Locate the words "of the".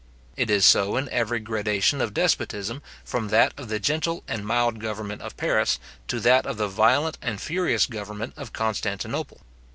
3.55-3.79, 6.47-6.67